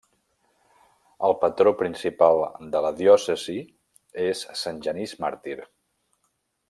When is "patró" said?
1.43-1.73